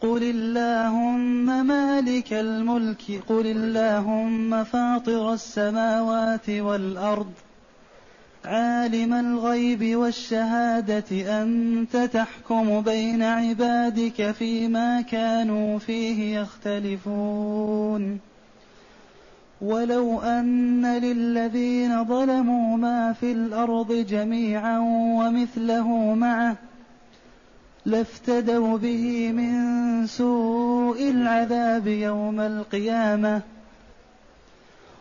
[0.00, 7.32] قل اللهم مالك الملك قل اللهم فاطر السماوات والارض.
[8.44, 18.20] عالم الغيب والشهاده انت تحكم بين عبادك فيما كانوا فيه يختلفون.
[19.60, 24.78] ولو ان للذين ظلموا ما في الأرض جميعا
[25.18, 26.56] ومثله معه
[27.86, 33.42] لافتدوا به من سوء العذاب يوم القيامة.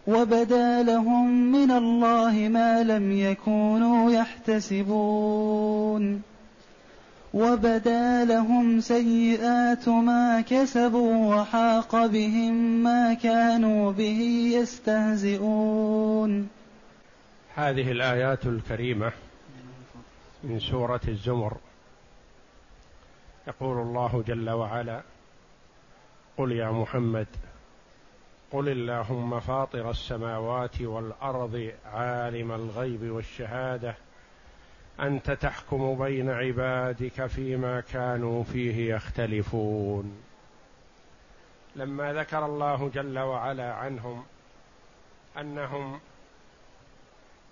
[0.07, 5.59] وبدا لهم من الله ما لم يكونوا يحتسبون.
[7.33, 16.47] وبدا لهم سيئات ما كسبوا وحاق بهم ما كانوا به يستهزئون.
[17.55, 19.11] هذه الآيات الكريمة
[20.43, 21.57] من سورة الزمر.
[23.49, 25.01] يقول الله جل وعلا
[26.37, 27.27] قل يا محمد
[28.51, 33.95] قل اللهم فاطر السماوات والأرض عالم الغيب والشهادة
[34.99, 40.21] أنت تحكم بين عبادك فيما كانوا فيه يختلفون.
[41.75, 44.25] لما ذكر الله جل وعلا عنهم
[45.37, 45.99] أنهم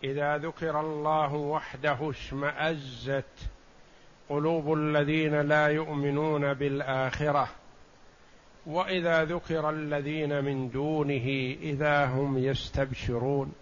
[0.04, 3.50] إذا ذكر الله وحده اشمازت
[4.30, 7.48] قلوب الذين لا يؤمنون بالآخرة
[8.66, 13.54] وإذا ذكر الذين من دونه إذا هم يستبشرون.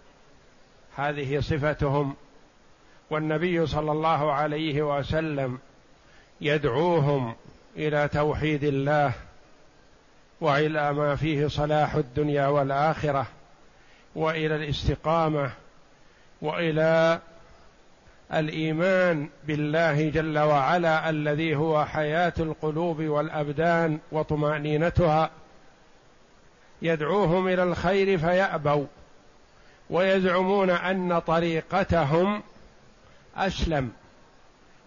[0.96, 2.14] هذه صفتهم
[3.10, 5.58] والنبي صلى الله عليه وسلم
[6.40, 7.34] يدعوهم
[7.76, 9.12] إلى توحيد الله
[10.40, 13.26] وإلى ما فيه صلاح الدنيا والآخرة
[14.14, 15.50] وإلى الاستقامة
[16.42, 17.20] وإلى
[18.34, 25.30] الإيمان بالله جل وعلا الذي هو حياة القلوب والأبدان وطمأنينتها.
[26.82, 28.86] يدعوهم إلى الخير فيأبوا
[29.90, 32.42] ويزعمون أن طريقتهم
[33.36, 33.90] أسلم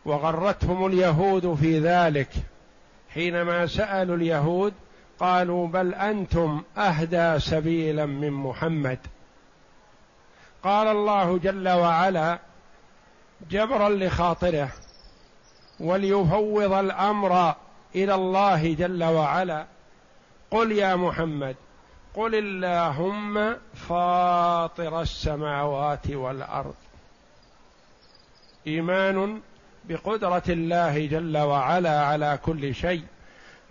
[0.06, 2.30] وغرتهم اليهود في ذلك.
[3.14, 4.74] حينما سألوا اليهود
[5.20, 9.00] قالوا بل أنتم أهدى سبيلا من محمد.
[10.64, 12.40] قال الله جل وعلا
[13.50, 14.70] جبرا لخاطره
[15.80, 17.56] وليفوض الأمر
[17.96, 19.66] إلى الله جل وعلا.
[20.52, 21.56] قل يا محمد
[22.16, 26.76] قل اللهم فاطر السماوات والأرض.
[28.68, 29.42] إيمان
[29.86, 33.04] بقدرة الله جل وعلا على كل شيء.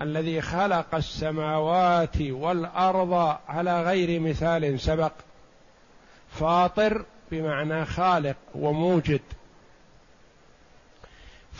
[0.00, 5.12] الذي خلق السماوات والأرض على غير مثال سبق.
[6.31, 9.21] فاطر بمعنى خالق وموجد.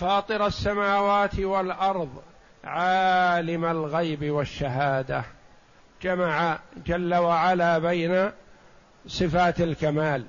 [0.01, 2.23] فاطر السماوات والأرض
[2.65, 5.25] عالم الغيب والشهادة.
[6.03, 8.31] جمع جل وعلا بين
[9.07, 10.25] صفات الكمال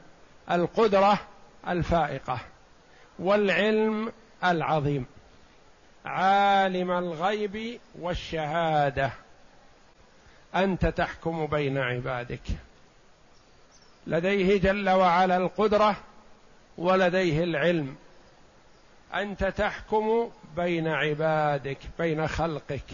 [0.52, 1.19] القدرة
[1.68, 2.40] الفائقة
[3.19, 4.12] والعلم
[4.44, 5.06] العظيم.
[6.06, 9.12] عالم الغيب والشهادة.
[10.56, 12.41] أنت تحكم بين عبادك.
[14.07, 15.96] لديه جل وعلا القدرة
[16.78, 17.96] ولديه العلم.
[19.14, 22.86] أنت تحكم بين عبادك بين خلقك.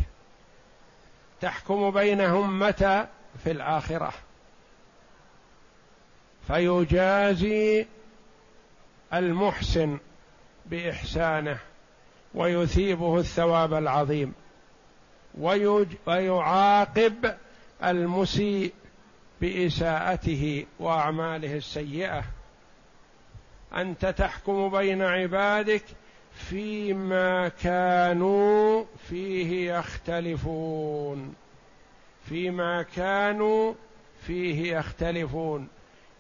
[1.41, 3.07] تحكم بينهم متى؟
[3.43, 4.13] في الآخرة.
[6.47, 7.87] فيجازي
[9.13, 9.97] المحسن
[10.65, 11.57] بإحسانه
[12.33, 14.33] ويثيبه الثواب العظيم
[16.07, 17.35] ويعاقب
[17.83, 18.73] المسيء
[19.41, 22.23] بإساءته وأعماله السيئة.
[23.75, 25.84] أنت تحكم بين عبادك
[26.35, 31.35] فيما كانوا فيه يختلفون.
[32.29, 33.73] فيما كانوا
[34.22, 35.67] فيه يختلفون.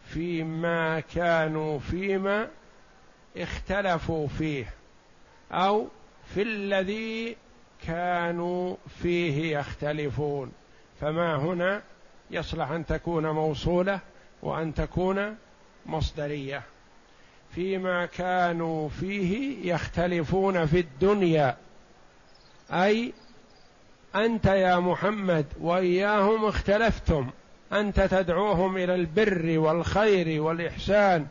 [0.05, 2.47] فيما كانوا فيما
[3.37, 4.73] اختلفوا فيه.
[5.51, 5.87] أو
[6.33, 7.37] في الذي
[7.87, 10.51] كانوا فيه يختلفون.
[11.01, 11.81] فما هنا؟
[12.31, 13.99] يصلح أن تكون موصولة
[14.41, 15.35] وأن تكون
[15.85, 16.63] مصدرية.
[17.55, 21.55] فيما كانوا فيه يختلفون في الدنيا.
[22.71, 23.13] أي
[24.15, 27.29] أنت يا محمد وإياهم اختلفتم.
[27.73, 31.27] أنت تدعوهم إلى البر والخير والإحسان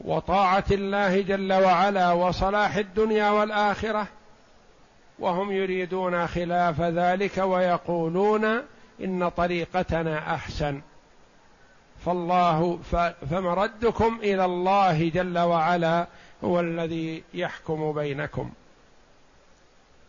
[0.00, 4.06] وطاعة الله جل وعلا وصلاح الدنيا والآخرة.
[5.18, 8.62] وهم يريدون خلاف ذلك ويقولون
[9.04, 10.80] إن طريقتنا أحسن.
[12.04, 12.78] فالله
[13.30, 16.06] فمردكم إلى الله جل وعلا
[16.44, 18.50] هو الذي يحكم بينكم.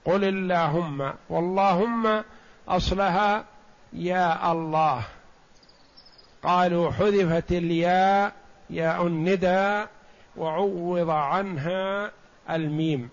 [0.05, 2.23] قل اللهم واللهم
[2.67, 3.45] اصلها
[3.93, 5.03] يا الله.
[6.43, 8.33] قالوا حذفت الياء
[8.69, 9.85] ياء الندى
[10.38, 12.11] وعوض عنها
[12.49, 13.09] الميم.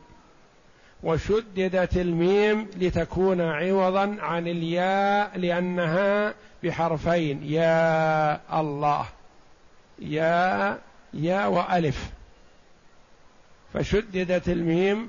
[1.03, 7.43] وشددت الميم لتكون عوضا عن الياء لأنها بحرفين.
[7.43, 9.07] يا الله.
[9.99, 10.79] يا
[11.15, 12.11] يا وألف.
[13.75, 15.09] فشددت الميم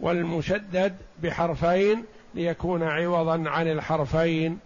[0.00, 2.04] والمشدد بحرفين
[2.34, 4.58] ليكون عوضا عن الحرفين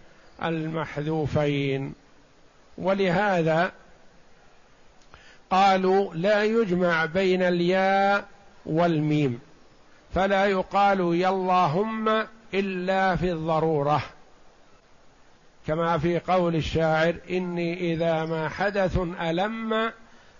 [0.43, 1.93] المحذوفين.
[2.77, 3.71] ولهذا
[5.49, 8.25] قالوا لا يجمع بين الياء
[8.65, 9.46] والميم.
[10.13, 12.09] فلا يقال يا اللهم
[12.53, 14.01] إلا في الضرورة.
[15.67, 19.91] كما في قول الشاعر إني إذا ما حدث ألم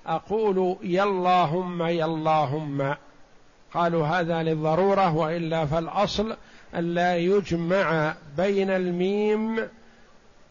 [0.06, 2.96] أقول يا اللهم يا اللهم
[3.74, 6.36] قالوا هذا للضرورة وإلا فالأصل
[6.76, 9.68] أن لا يجمع بين الميم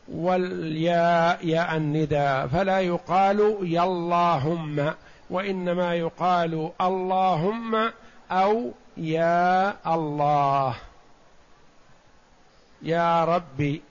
[0.08, 2.46] والياء ياء النداء.
[2.46, 4.92] فلا يقال يا اللهم
[5.30, 7.90] وإنما يقال اللهم
[8.30, 10.76] أو يا الله.
[12.82, 13.82] يا ربي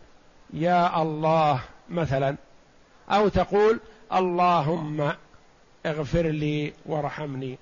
[0.53, 2.35] يا الله مثلا.
[3.09, 3.79] أو تقول
[4.13, 5.13] اللهم
[5.85, 7.57] اغفر لي وارحمني.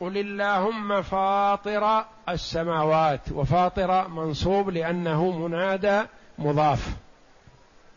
[0.00, 6.02] قل اللهم فاطر السماوات وفاطر منصوب لأنه منادى
[6.38, 6.96] مضاف.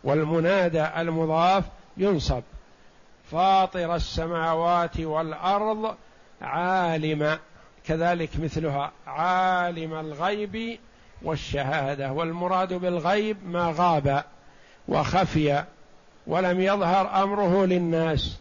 [0.04, 1.64] والمنادى المضاف
[1.98, 2.42] ينصب.
[3.32, 5.96] فاطر السماوات والأرض
[6.42, 7.40] عالم
[7.86, 10.80] كذلك مثلها عالم الغيب
[11.22, 14.24] والشهادة والمراد بالغيب ما غاب
[14.88, 15.64] وخفي
[16.28, 18.38] ولم يظهر أمره للناس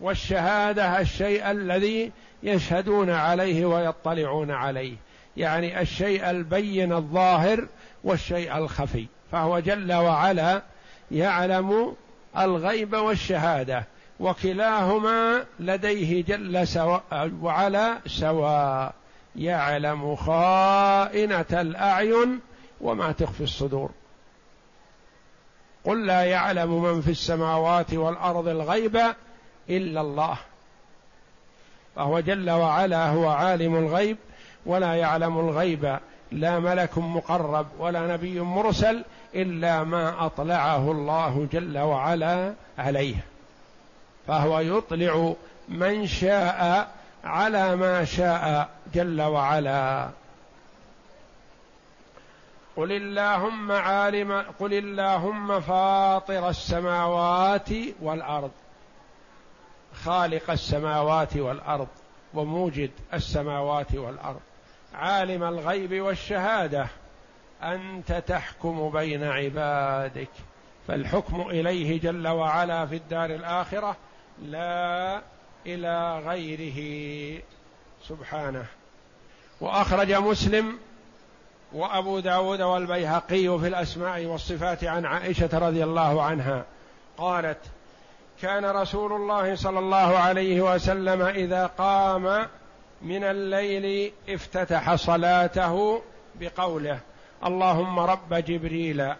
[0.00, 2.12] والشهادة الشيء الذي
[2.42, 4.96] يشهدون عليه ويطلعون عليه
[5.36, 7.66] يعني الشيء البين الظاهر
[8.04, 10.62] والشيء الخفي فهو جل وعلا
[11.10, 11.94] يعلم
[12.38, 13.84] الغيب والشهادة.
[14.20, 18.94] وكلاهما لديه جل سواء وعلا سواء
[19.36, 22.40] يعلم خائنة الأعين
[22.80, 23.90] وما تخفي الصدور.
[25.84, 29.00] قل لا يعلم من في السماوات والأرض الغيب
[29.70, 30.36] إلا الله.
[31.96, 34.16] فهو جل وعلا هو عالم الغيب
[34.66, 35.98] ولا يعلم الغيب.
[36.32, 43.29] لا ملك مقرب ولا نبي مرسل إلا ما أطلعه الله جل وعلا عليه.
[44.30, 45.34] فهو يطلع
[45.68, 46.90] من شاء
[47.24, 50.08] على ما شاء جل وعلا.
[52.76, 57.68] قل اللهم عالم قل اللهم فاطر السماوات
[58.00, 58.50] والأرض.
[60.04, 61.88] خالق السماوات والأرض
[62.34, 64.40] وموجد السماوات والأرض.
[64.94, 66.86] عالم الغيب والشهادة.
[67.62, 70.30] أنت تحكم بين عبادك.
[70.88, 73.96] فالحكم إليه جل وعلا في الدار الآخرة.
[74.42, 75.22] لا
[75.66, 77.42] إلى غيره.
[78.08, 78.66] سبحانه.
[79.60, 80.78] وأخرج مسلم
[81.72, 86.64] وأبو داود والبيهقي في الأسماء والصفات عن عائشة رضي الله عنها
[87.18, 87.58] قالت
[88.42, 92.46] كان رسول الله صلى الله عليه وسلم إذا قام
[93.02, 96.02] من الليل افتتح صلاته
[96.34, 96.98] بقوله
[97.46, 99.12] اللهم رب جبريل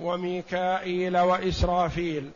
[0.00, 2.30] وميكائيل وإسرافيل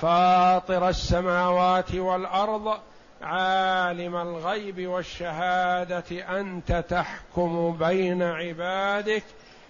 [0.00, 2.78] فاطر السماوات والأرض
[3.22, 9.22] عالم الغيب والشهادة أنت تحكم بين عبادك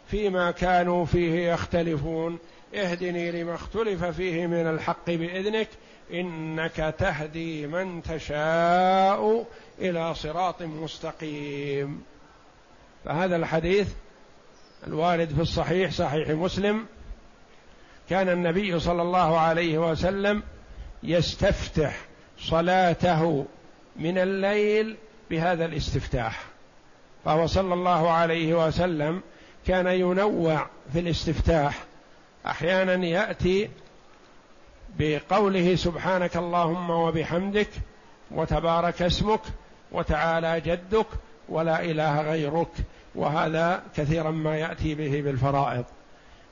[0.06, 2.38] فيما كانوا فيه يختلفون.
[2.74, 5.68] اهدني لما اختلف فيه من الحق بإذنك
[6.12, 9.46] إنك تهدي من تشاء
[9.78, 12.02] إلى صراط مستقيم.
[13.04, 13.88] فهذا الحديث
[14.86, 16.86] الوارد في الصحيح صحيح مسلم.
[18.10, 20.42] كان النبي صلى الله عليه وسلم
[21.02, 21.96] يستفتح
[22.38, 23.46] صلاته
[23.96, 24.96] من الليل
[25.30, 26.42] بهذا الاستفتاح.
[27.24, 29.20] فهو صلى الله عليه وسلم
[29.66, 31.84] كان ينوع في الاستفتاح.
[32.46, 33.70] أحيانا يأتي
[34.98, 37.70] بقوله سبحانك اللهم وبحمدك
[38.30, 39.40] وتبارك اسمك
[39.92, 41.06] وتعالى جدك
[41.48, 42.72] ولا إله غيرك.
[43.14, 45.84] وهذا كثيرا ما يأتي به بالفرائض.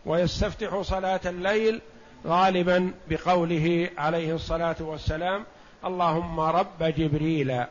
[0.06, 1.80] ويستفتح صلاة الليل
[2.26, 5.44] غالبا بقوله عليه الصلاة والسلام
[5.84, 7.64] اللهم رب جبريل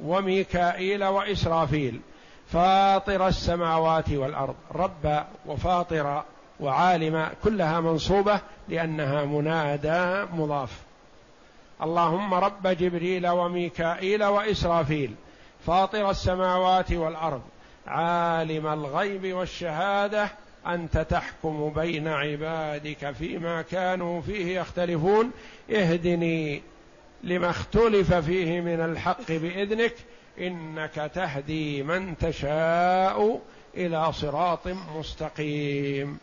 [0.00, 2.00] وميكائيل وإسرافيل
[2.52, 6.22] فاطر السماوات والأرض رب وفاطر
[6.60, 10.82] وعالم كلها منصوبة لأنها منادى مضاف.
[11.82, 15.14] اللهم رب جبريل وميكائيل وإسرافيل
[15.66, 17.42] فاطر السماوات والأرض
[17.86, 20.28] عالم الغيب والشهادة
[20.66, 25.30] أنت تحكم بين عبادك فيما كانوا فيه يختلفون.
[25.70, 26.62] اهدني
[27.22, 29.94] لما اختلف فيه من الحق بإذنك
[30.38, 33.40] إنك تهدي من تشاء
[33.76, 36.18] إلى صراط مستقيم.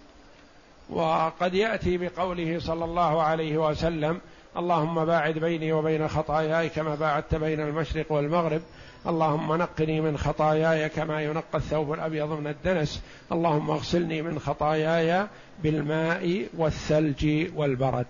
[0.89, 4.21] وقد يأتي بقوله صلى الله عليه وسلم
[4.57, 8.61] اللهم باعد بيني وبين خطاياي كما باعدت بين المشرق والمغرب
[9.07, 13.03] اللهم نقني من خطاياي كما ينقى الثوب الأبيض من الدنس.
[13.31, 15.27] اللهم اغسلني من خطاياي
[15.63, 18.07] بالماء والثلج والبرد.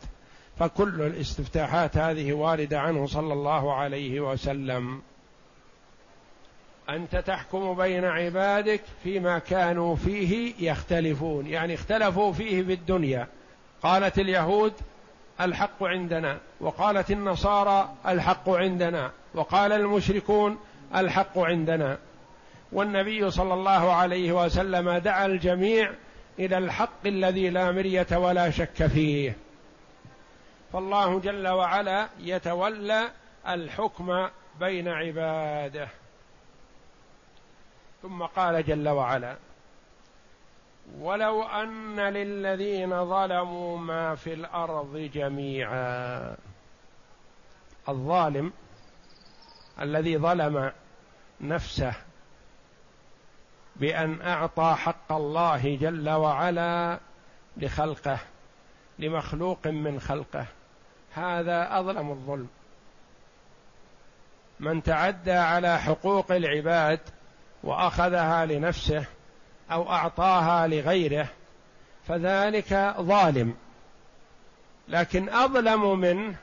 [0.59, 5.01] فكل الاستفتاحات هذه واردة عنه صلى الله عليه وسلم.
[6.89, 11.47] أنت تحكم بين عبادك فيما كانوا فيه يختلفون.
[11.47, 13.27] يعني اختلفوا فيه في الدنيا.
[13.83, 14.73] قالت اليهود
[15.41, 20.57] الحق عندنا وقالت النصارى الحق عندنا وقال المشركون
[20.95, 21.97] الحق عندنا.
[22.71, 25.91] والنبي صلى الله عليه وسلم دعا الجميع
[26.39, 29.37] إلى الحق الذي لا مرية ولا شك فيه.
[30.73, 33.11] فالله جل وعلا يتولى
[33.47, 34.27] الحكم
[34.59, 35.87] بين عباده.
[38.01, 39.35] ثم قال جل وعلا
[40.99, 46.35] ولو أن للذين ظلموا ما في الأرض جميعا.
[47.89, 48.53] الظالم
[49.81, 50.71] الذي ظلم
[51.41, 51.93] نفسه
[53.75, 56.99] بأن أعطى حق الله جل وعلا
[57.57, 58.19] لخلقه
[58.99, 60.45] لمخلوق من خلقه.
[61.13, 62.47] هذا أظلم الظلم.
[64.59, 66.99] من تعدى على حقوق العباد
[67.63, 69.05] وأخذها لنفسه
[69.71, 71.27] أو أعطاها لغيره
[72.07, 73.55] فذلك ظالم.
[74.87, 76.35] لكن أظلم منه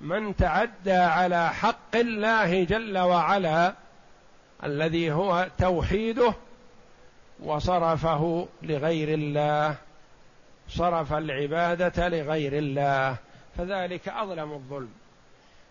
[0.00, 3.74] من تعدى على حق الله جل وعلا
[4.64, 6.34] الذي هو توحيده
[7.40, 9.76] وصرفه لغير الله
[10.68, 13.16] صرف العبادة لغير الله
[13.56, 14.92] فذلك أظلم الظلم.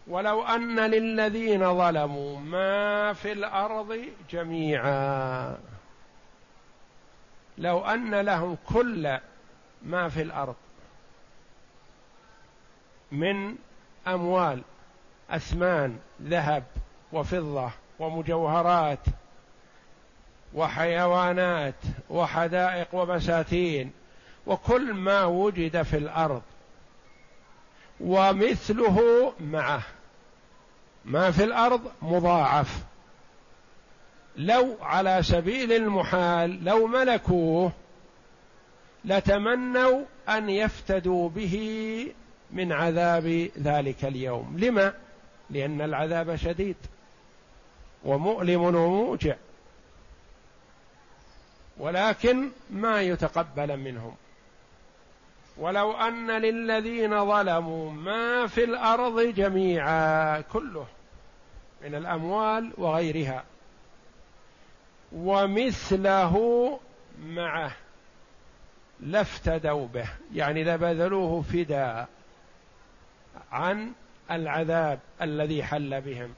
[0.07, 5.57] ولو أن للذين ظلموا ما في الأرض جميعا
[7.57, 9.17] لو أن لهم كل
[9.83, 10.55] ما في الأرض
[13.11, 13.55] من
[14.07, 14.61] أموال
[15.29, 16.63] أثمان ذهب
[17.13, 18.99] وفضة ومجوهرات
[20.53, 21.75] وحيوانات
[22.09, 23.91] وحدائق وبساتين
[24.47, 26.41] وكل ما وجد في الأرض.
[27.99, 29.83] ومثله معه.
[31.05, 32.83] ما في الأرض مضاعف.
[34.37, 37.71] لو على سبيل المحال لو ملكوه
[39.05, 42.07] لتمنوا أن يفتدوا به
[42.51, 44.57] من عذاب ذلك اليوم.
[44.59, 44.93] لما؟
[45.49, 46.75] لأن العذاب شديد.
[48.03, 49.35] ومؤلم وموجع.
[51.77, 54.15] ولكن ما يتقبل منهم.
[55.57, 60.87] ولو أن للذين ظلموا ما في الأرض جميعا كله
[61.81, 63.43] من الأموال وغيرها.
[65.11, 66.79] ومثله
[67.25, 67.71] معه
[68.99, 70.07] لافتدوا به.
[70.33, 72.14] يعني لبذلوه فداء.
[73.51, 73.93] عن
[74.31, 76.33] العذاب الذي حل بهم.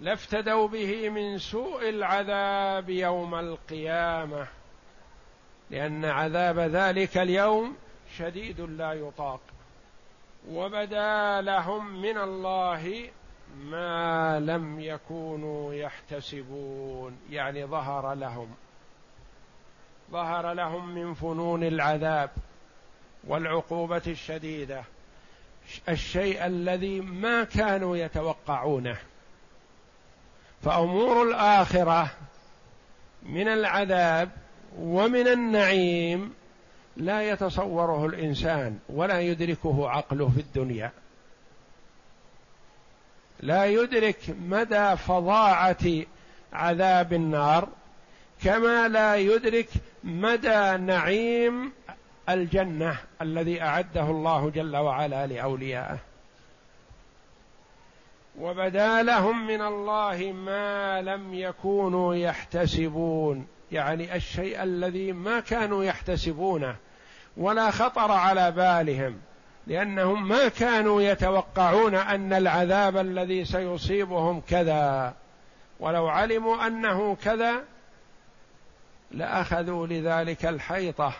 [0.00, 4.46] لافتدوا به من سوء العذاب يوم القيامة
[5.70, 7.76] لأن عذاب ذلك اليوم
[8.18, 9.40] شديد لا يطاق.
[10.50, 13.10] وبدا لهم من الله
[13.56, 18.54] ما لم يكونوا يحتسبون يعني ظهر لهم.
[20.10, 22.30] ظهر لهم من فنون العذاب
[23.24, 24.84] والعقوبة الشديدة.
[25.88, 28.96] الشيء الذي ما كانوا يتوقعونه.
[30.62, 32.10] فأمور الآخرة
[33.22, 34.30] من العذاب
[34.78, 36.34] ومن النعيم
[36.96, 40.90] لا يتصوره الإنسان ولا يدركه عقله في الدنيا.
[43.40, 46.04] لا يدرك مدى فظاعة
[46.52, 47.68] عذاب النار
[48.44, 49.68] كما لا يدرك
[50.04, 51.72] مدى نعيم
[52.28, 55.98] الجنة الذي أعده الله جل وعلا لأوليائه.
[58.38, 63.46] وبدا لهم من الله ما لم يكونوا يحتسبون.
[63.72, 66.76] يعني الشيء الذي ما كانوا يحتسبونه
[67.36, 69.20] ولا خطر على بالهم
[69.66, 75.14] لأنهم ما كانوا يتوقعون أن العذاب الذي سيصيبهم كذا.
[75.80, 77.64] ولو علموا أنه كذا
[79.10, 81.12] لأخذوا لذلك الحيطة.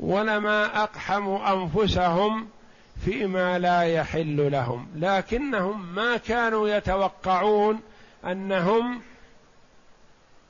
[0.00, 2.48] ولما أقحموا أنفسهم
[3.04, 4.88] فيما لا يحل لهم.
[4.96, 7.80] لكنهم ما كانوا يتوقعون
[8.24, 9.02] أنهم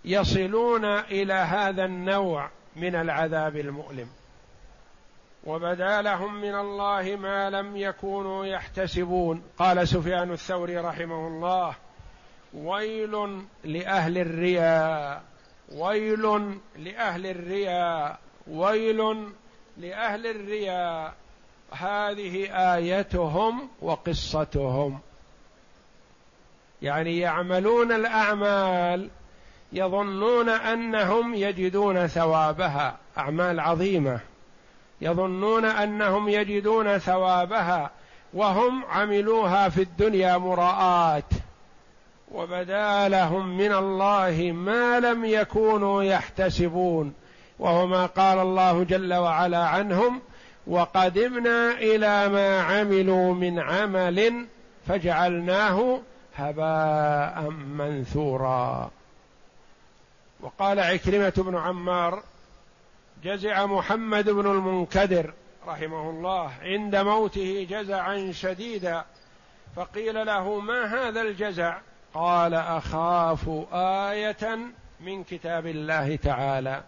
[0.05, 4.09] يصلون إلى هذا النوع من العذاب المؤلم.
[5.45, 9.43] وبدا لهم من الله ما لم يكونوا يحتسبون.
[9.59, 11.75] قال سفيان الثوري رحمه الله
[12.55, 15.23] ويل لأهل الرياء
[15.73, 18.26] ويل لأهل الرياء.
[18.51, 19.29] ويل
[19.77, 21.15] لأهل الرياء.
[21.73, 24.99] هذه آيتهم وقصتهم.
[26.83, 29.09] يعني يعملون الأعمال
[29.73, 32.97] يظنون أنهم يجدون ثوابها.
[33.19, 34.21] أعمال عظيمة.
[35.01, 37.91] يظنون أنهم يجدون ثوابها.
[38.35, 41.31] وهم عملوها في الدنيا مراءات.
[42.33, 47.15] وبدا لهم من الله ما لم يكونوا يحتسبون.
[47.59, 50.21] وهو ما قال الله جل وعلا عنهم
[50.67, 54.47] وقدمنا إلى ما عملوا من عمل
[54.87, 56.01] فجعلناه
[56.37, 58.91] هباء منثورا.
[60.41, 62.23] وقال عكرمة بن عمار
[63.25, 65.33] جزع محمد بن المنكدر
[65.67, 69.05] رحمه الله عند موته جزعا شديدا
[69.77, 71.79] فقيل له ما هذا الجزع؟
[72.15, 74.59] قال أخاف آية
[75.01, 76.83] من كتاب الله تعالى.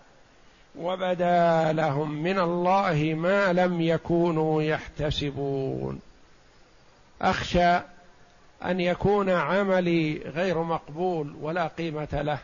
[0.79, 6.01] وبدا لهم من الله ما لم يكونوا يحتسبون.
[7.23, 7.77] أخشى
[8.65, 12.39] أن يكون عملي غير مقبول ولا قيمة له.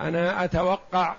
[0.00, 1.16] أنا أتوقع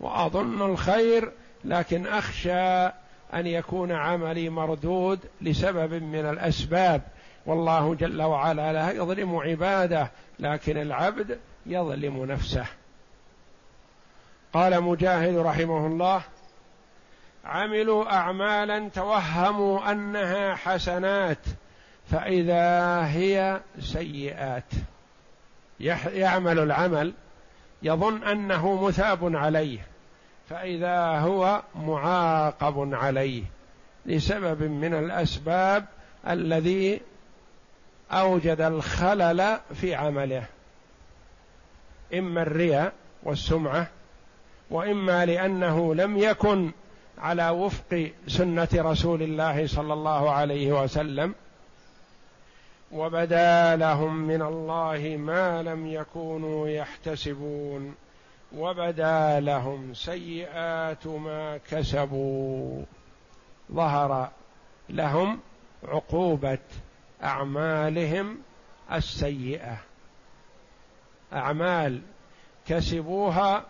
[0.00, 1.32] وأظن الخير
[1.64, 2.86] لكن أخشى
[3.34, 7.02] أن يكون عملي مردود لسبب من الأسباب.
[7.46, 12.66] والله جل وعلا لا يظلم عباده لكن العبد يظلم نفسه.
[14.52, 16.22] قال مجاهد رحمه الله
[17.44, 21.38] عملوا اعمالا توهموا أنها حسنات
[22.10, 24.64] فإذا هي سيئات.
[26.12, 27.12] يعمل العمل
[27.82, 29.86] يظن أنه مثاب عليه
[30.48, 33.42] فإذا هو معاقب عليه
[34.06, 35.84] لسبب من الأسباب
[36.28, 37.00] الذي
[38.12, 40.44] أوجد الخلل في عمله.
[42.14, 43.86] إما الرياء والسمعة
[44.70, 46.70] وإما لأنه لم يكن
[47.18, 51.34] على وفق سنة رسول الله صلى الله عليه وسلم
[52.92, 57.94] وبدا لهم من الله ما لم يكونوا يحتسبون
[58.56, 62.84] وبدا لهم سيئات ما كسبوا.
[63.72, 64.30] ظهر
[64.88, 65.40] لهم
[65.88, 66.58] عقوبة
[67.22, 68.38] أعمالهم
[68.92, 69.76] السيئة.
[71.32, 72.00] أعمال
[72.66, 73.64] كسبوها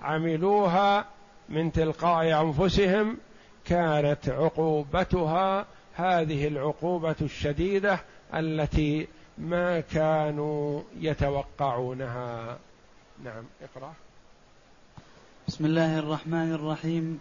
[0.00, 1.06] عملوها
[1.48, 3.16] من تلقاء أنفسهم
[3.64, 8.00] كانت عقوبتها هذه العقوبة الشديدة
[8.34, 12.58] التي ما كانوا يتوقعونها.
[13.24, 13.92] نعم اقرأ.
[15.48, 17.20] بسم الله الرحمن الرحيم.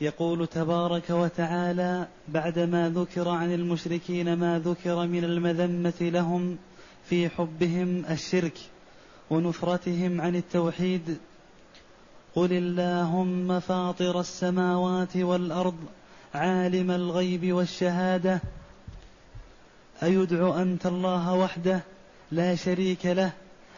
[0.00, 6.58] يقول تبارك وتعالى بعدما ذكر عن المشركين ما ذكر من المذمة لهم
[7.04, 8.58] في حبهم الشرك
[9.30, 11.18] ونفرتهم عن التوحيد
[12.34, 15.76] قل اللهم فاطر السماوات والارض
[16.34, 18.40] عالم الغيب والشهاده
[20.02, 21.80] ايدعو انت الله وحده
[22.32, 23.30] لا شريك له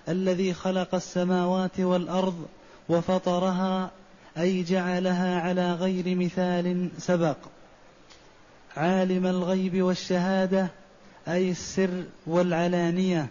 [0.08, 2.46] الذي خلق السماوات والارض
[2.88, 3.90] وفطرها
[4.38, 7.36] اي جعلها على غير مثال سبق
[8.76, 10.68] عالم الغيب والشهاده
[11.28, 13.28] اي السر والعلانيه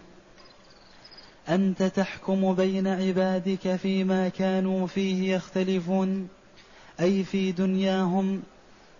[1.50, 6.28] أنت تحكم بين عبادك فيما كانوا فيه يختلفون.
[7.00, 8.42] أي في دنياهم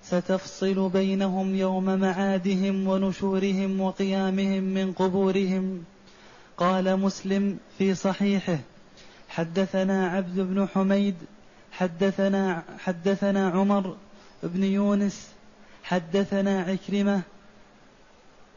[0.03, 5.85] ستفصل بينهم يوم معادهم ونشورهم وقيامهم من قبورهم.
[6.57, 8.59] قال مسلم في صحيحه
[9.29, 11.15] حدثنا عبد بن حميد
[11.73, 13.97] حدثنا حدثنا عمر
[14.43, 15.29] بن يونس
[15.83, 17.23] حدثنا عكرمة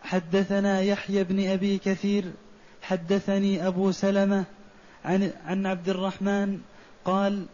[0.01, 2.23] حدثنا يحيى بن أبي كثير
[2.84, 4.43] حدثني أبو سلمة
[5.06, 6.60] عن عن عبد الرحمن
[7.06, 7.46] قال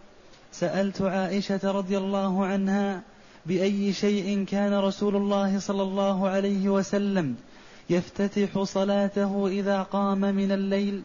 [0.51, 3.01] سألت عائشة رضي الله عنها
[3.45, 7.35] بأي شيء كان رسول الله صلى الله عليه وسلم
[7.89, 11.01] يفتتح صلاته إذا قام من الليل؟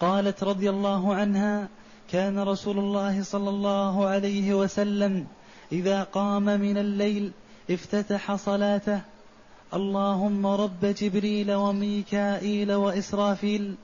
[0.00, 1.68] قالت رضي الله عنها
[2.10, 5.26] كان رسول الله صلى الله عليه وسلم
[5.72, 7.32] إذا قام من الليل
[7.70, 9.00] افتتح صلاته
[9.74, 13.74] اللهم رب جبريل وميكائيل وإسرافيل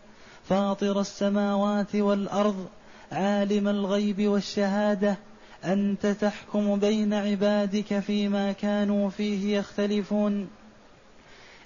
[0.48, 2.66] فاطر السماوات والأرض
[3.12, 5.18] عالم الغيب والشهادة
[5.64, 10.48] أنت تحكم بين عبادك فيما كانوا فيه يختلفون.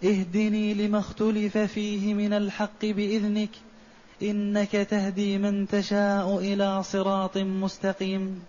[0.05, 3.51] اهدني لما اختلف فيه من الحق بإذنك
[4.23, 8.43] إنك تهدي من تشاء إلى صراط مستقيم.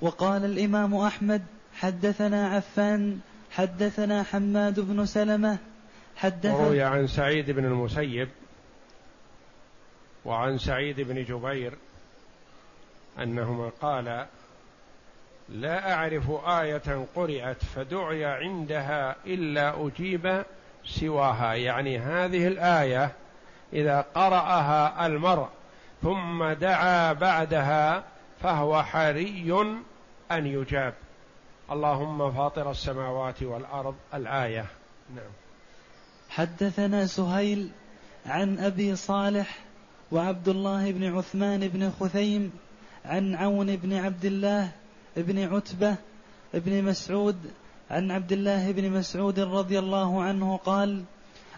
[0.00, 1.42] وقال الإمام أحمد
[1.74, 3.18] حدثنا عفان
[3.56, 5.58] حدثنا حماد بن سلمة
[6.16, 8.28] حدث وروي عن سعيد بن المسيب
[10.24, 11.72] وعن سعيد بن جبير
[13.18, 14.26] أنهما قال
[15.48, 20.44] لا أعرف آية قرات فدعي عندها إلا أجيب
[20.84, 21.54] سواها.
[21.54, 23.12] يعني هذه الآية
[23.72, 25.48] إذا قرأها المرء
[26.02, 28.04] ثم دعا بعدها
[28.42, 29.52] فهو حري
[30.32, 30.94] أن يجاب.
[31.70, 33.94] اللهم فاطر السماوات والأرض.
[34.14, 34.66] الآية.
[35.14, 35.32] نعم.
[36.28, 37.70] حدثنا سهيل
[38.26, 39.58] عن أبي صالح
[40.12, 42.52] وعبد الله بن عثمان بن خثيم
[43.04, 44.70] عن عون بن عبد الله
[45.16, 45.96] بن عتبة
[46.54, 47.36] بن مسعود
[47.90, 51.04] عن عبد الله بن مسعود رضي الله عنه قال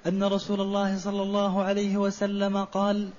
[0.07, 3.11] أن رسول الله صلى الله عليه وسلم قال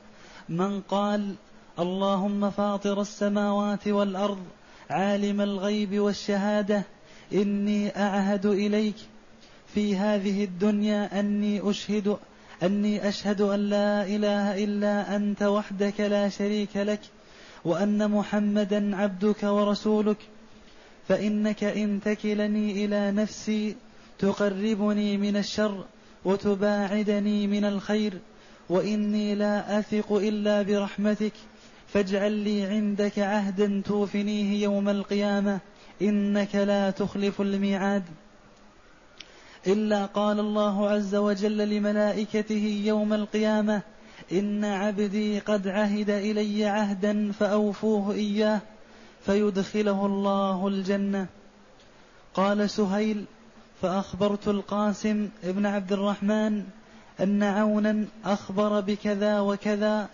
[0.49, 1.35] من قال
[1.79, 4.45] اللهم فاطر السماوات والأرض
[4.89, 6.83] عالم الغيب والشهادة
[7.33, 8.95] إني أعهد إليك
[9.73, 12.17] في هذه الدنيا أني أشهد
[12.63, 16.99] أني أشهد أن لا إله إلا أنت وحدك لا شريك لك
[17.65, 20.17] وأن محمدا عبدك ورسولك.
[21.07, 23.75] فإنك إن تكلني إلى نفسي
[24.19, 25.85] تقربني من الشر
[26.25, 28.13] وتباعدني من الخير
[28.69, 31.33] وإني لا أثق إلا برحمتك.
[31.93, 35.59] فاجعل لي عندك عهدا توفنيه يوم القيامة
[36.01, 38.03] إنك لا تخلف الميعاد.
[39.67, 43.81] إلا قال الله عز وجل لملائكته يوم القيامة
[44.31, 48.61] إن عبدي قد عهد إلي عهدا فأوفوه إياه
[49.25, 51.27] فيدخله الله الجنة.
[52.33, 53.25] قال سهيل
[53.81, 56.63] فأخبرت القاسم ابن عبد الرحمن
[57.19, 60.09] أن عونا أخبر بكذا وكذا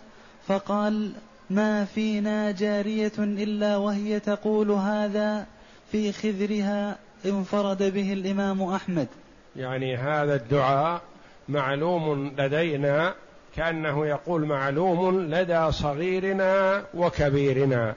[0.46, 1.12] فقال
[1.50, 5.46] ما فينا جارية إلا وهي تقول هذا
[5.92, 9.08] في خذرها انفرد به الإمام أحمد.
[9.56, 11.02] يعني هذا الدعاء
[11.48, 13.14] معلوم لدينا
[13.56, 17.94] كأنه يقول معلوم لدى صغيرنا وكبيرنا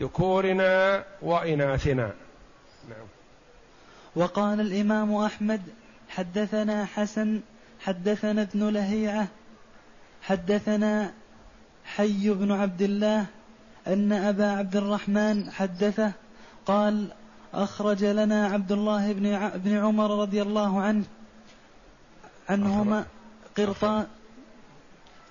[0.00, 2.12] ذكورنا وإناثنا.
[2.88, 3.06] نعم.
[4.16, 5.60] وقال الإمام أحمد
[6.08, 7.40] حدثنا حسن
[7.80, 9.26] حدثنا ابن لهيعة
[10.22, 11.12] حدثنا
[11.96, 13.26] حي بن عبد الله
[13.86, 16.12] أن أبا عبد الرحمن حدثه
[16.66, 17.08] قال
[17.54, 21.04] أخرج لنا عبد الله بن بن عمر رضي الله عنه
[22.48, 23.04] عنهما
[23.56, 24.06] قرطان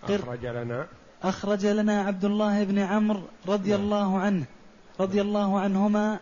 [0.04, 0.46] أخرج.
[0.46, 0.88] لنا.
[1.24, 3.82] أخرج لنا عبد الله بن عمرو رضي نعم.
[3.82, 4.46] الله عنه
[5.00, 6.20] رضي الله عنهما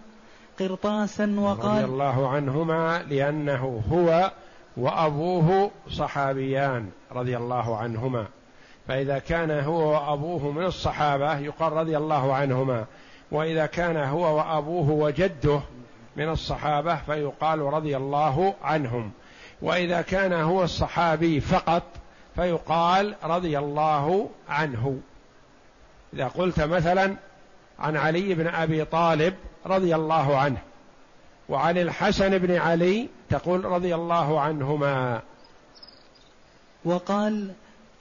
[0.60, 4.32] قرطاسا وقال رضي الله عنهما لأنه هو
[4.78, 8.28] وأبوه صحابيان رضي الله عنهما.
[8.88, 12.86] فإذا كان هو وأبوه من الصحابة يقال رضي الله عنهما.
[13.32, 15.62] وإذا كان هو وأبوه وجده
[16.16, 19.12] من الصحابة فيقال رضي الله عنهم.
[19.62, 21.84] وإذا كان هو الصحابي فقط
[22.36, 25.00] فيقال رضي الله عنه.
[26.14, 27.16] إذا قلت مثلا
[27.80, 29.34] عن علي بن أبي طالب
[29.66, 30.58] رضي الله عنه
[31.50, 35.22] وعن الحسن بن علي تقول رضي الله عنهما.
[36.86, 37.54] وقال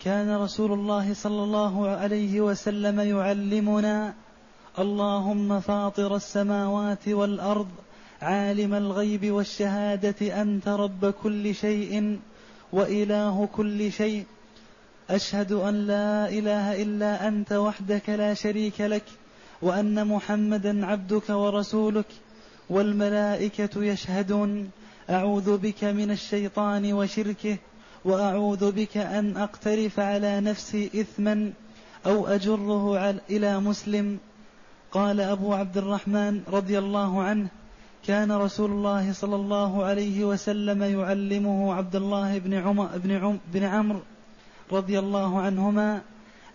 [0.05, 4.15] كان رسول الله صلى الله عليه وسلم يعلمنا
[4.79, 7.69] اللهم فاطر السماوات والأرض
[8.23, 12.19] عالم الغيب والشهادة أنت رب كل شيء
[12.73, 14.25] وإله كل شيء.
[15.11, 19.05] أشهد أن لا إله إلا أنت وحدك لا شريك لك
[19.63, 22.07] وأن محمدا عبدك ورسولك
[22.71, 24.71] والملائكة يشهدون.
[25.11, 27.57] أعوذ بك من الشيطان وشركه
[28.07, 31.53] وأعوذ بك أن أقترف على نفسي إثما
[32.07, 34.19] أو أجره إلى مسلم.
[34.93, 37.49] قال أبو عبد الرحمن رضي الله عنه
[38.07, 43.63] كان رسول الله صلى الله عليه وسلم يعلمه عبد الله بن عمر بن, عم بن
[43.63, 44.01] عمرو
[44.73, 46.01] رضي الله عنهما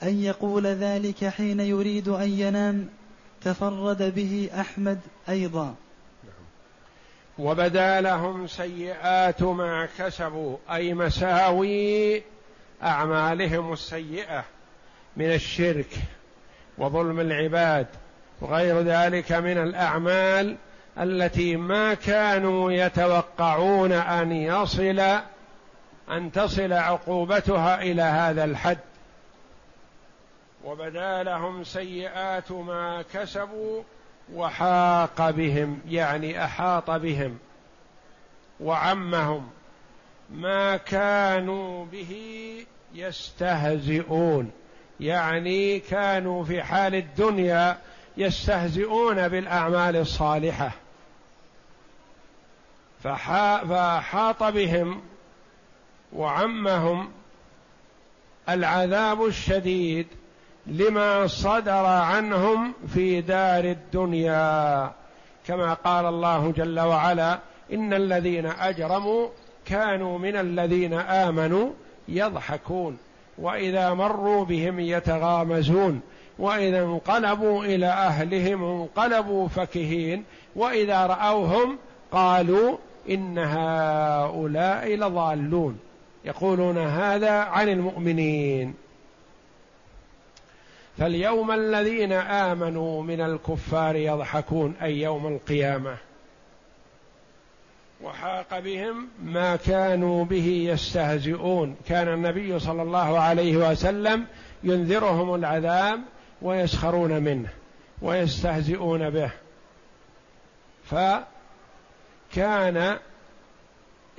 [0.03, 2.87] أن يقول ذلك حين يريد أن ينام
[3.41, 5.75] تفرد به أحمد أيضا.
[7.41, 12.23] وبدا لهم سيئات ما كسبوا أي مساوي
[12.83, 14.43] أعمالهم السيئة
[15.17, 15.89] من الشرك
[16.77, 17.87] وظلم العباد
[18.41, 20.57] وغير ذلك من الأعمال
[20.99, 24.99] التي ما كانوا يتوقعون أن يصل
[26.11, 28.79] أن تصل عقوبتها إلى هذا الحد.
[30.65, 33.83] وبدا لهم سيئات ما كسبوا
[34.33, 37.37] وحاق بهم يعني أحاط بهم
[38.59, 39.49] وعمهم
[40.29, 42.15] ما كانوا به
[42.93, 44.51] يستهزئون.
[44.99, 47.77] يعني كانوا في حال الدنيا
[48.17, 50.71] يستهزئون بالأعمال الصالحة.
[53.03, 55.01] فحاط بهم
[56.13, 57.11] وعمهم
[58.49, 60.07] العذاب الشديد
[60.67, 64.91] لما صدر عنهم في دار الدنيا.
[65.47, 67.39] كما قال الله جل وعلا
[67.73, 69.27] إن الذين أجرموا
[69.65, 71.69] كانوا من الذين آمنوا
[72.07, 72.97] يضحكون
[73.37, 76.01] وإذا مروا بهم يتغامزون
[76.39, 80.23] وإذا انقلبوا إلى أهلهم انقلبوا فكهين
[80.55, 81.77] وإذا رأوهم
[82.11, 82.77] قالوا
[83.09, 85.79] إن هؤلاء لضالون.
[86.25, 88.73] يقولون هذا عن المؤمنين.
[90.97, 95.97] فاليوم الذين آمنوا من الكفار يضحكون أي يوم القيامة.
[98.03, 101.75] وحاق بهم ما كانوا به يستهزئون.
[101.87, 104.25] كان النبي صلى الله عليه وسلم
[104.63, 106.01] ينذرهم العذاب
[106.41, 107.49] ويسخرون منه
[108.01, 109.31] ويستهزئون به.
[112.33, 112.97] فكان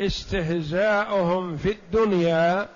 [0.00, 2.68] استهزاؤهم في الدنيا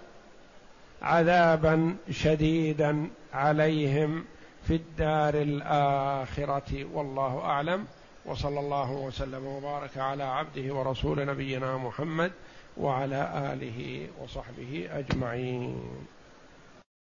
[1.02, 3.08] عذابا شديدا.
[3.36, 4.24] عليهم
[4.62, 6.84] في الدار الآخرة.
[6.92, 7.86] والله أعلم.
[8.26, 12.32] وصلى الله وسلم وبارك على عبده ورسول نبينا محمد
[12.76, 15.82] وعلى آله وصحبه أجمعين.